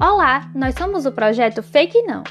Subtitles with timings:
[0.00, 2.24] Olá, nós somos o projeto Fake Não.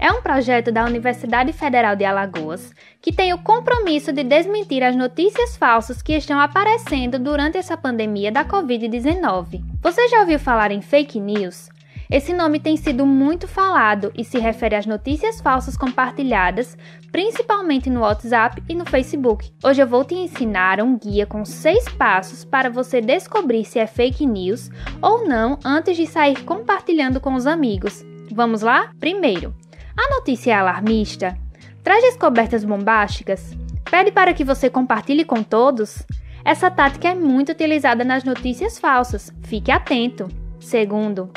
[0.00, 4.96] É um projeto da Universidade Federal de Alagoas que tem o compromisso de desmentir as
[4.96, 9.62] notícias falsas que estão aparecendo durante essa pandemia da Covid-19.
[9.82, 11.68] Você já ouviu falar em fake news?
[12.10, 16.76] Esse nome tem sido muito falado e se refere às notícias falsas compartilhadas,
[17.10, 19.50] principalmente no WhatsApp e no Facebook.
[19.64, 23.86] Hoje eu vou te ensinar um guia com seis passos para você descobrir se é
[23.86, 24.70] fake news
[25.00, 28.04] ou não antes de sair compartilhando com os amigos.
[28.32, 28.90] Vamos lá?
[29.00, 29.54] Primeiro,
[29.96, 31.38] a notícia é alarmista?
[31.82, 33.56] Traz descobertas bombásticas?
[33.90, 36.02] Pede para que você compartilhe com todos?
[36.44, 39.32] Essa tática é muito utilizada nas notícias falsas.
[39.42, 40.28] Fique atento.
[40.60, 41.30] Segundo,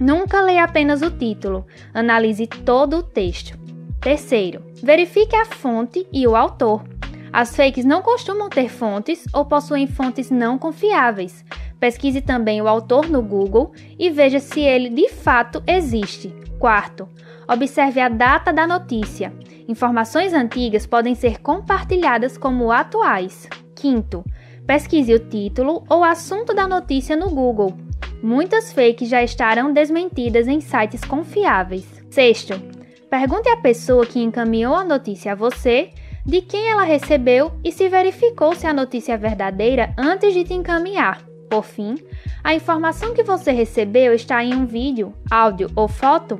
[0.00, 3.58] Nunca leia apenas o título, analise todo o texto.
[4.00, 6.82] Terceiro, verifique a fonte e o autor.
[7.30, 11.44] As fakes não costumam ter fontes ou possuem fontes não confiáveis.
[11.78, 16.34] Pesquise também o autor no Google e veja se ele de fato existe.
[16.58, 17.06] Quarto,
[17.46, 19.34] observe a data da notícia.
[19.68, 23.46] Informações antigas podem ser compartilhadas como atuais.
[23.76, 24.24] Quinto,
[24.66, 27.89] pesquise o título ou assunto da notícia no Google
[28.22, 31.86] Muitas fakes já estarão desmentidas em sites confiáveis.
[32.10, 32.60] Sexto,
[33.08, 35.90] pergunte à pessoa que encaminhou a notícia a você
[36.24, 40.52] de quem ela recebeu e se verificou se a notícia é verdadeira antes de te
[40.52, 41.22] encaminhar.
[41.48, 41.96] Por fim,
[42.44, 46.38] a informação que você recebeu está em um vídeo, áudio ou foto?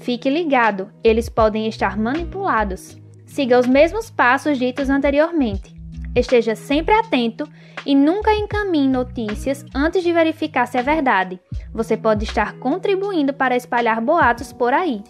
[0.00, 2.96] Fique ligado, eles podem estar manipulados.
[3.24, 5.71] Siga os mesmos passos ditos anteriormente.
[6.14, 7.48] Esteja sempre atento
[7.86, 11.40] e nunca encaminhe notícias antes de verificar se é verdade.
[11.72, 15.02] Você pode estar contribuindo para espalhar boatos por aí.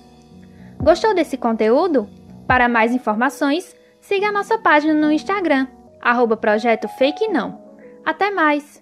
[0.78, 2.08] Gostou desse conteúdo?
[2.47, 5.67] Para mais informações, siga a nossa página no Instagram,
[6.00, 7.61] arroba Projeto Fake Não.
[8.05, 8.82] Até mais!